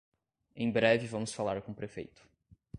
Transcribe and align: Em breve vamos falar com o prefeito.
Em 0.55 0.71
breve 0.71 1.05
vamos 1.05 1.31
falar 1.31 1.61
com 1.61 1.73
o 1.73 1.75
prefeito. 1.75 2.27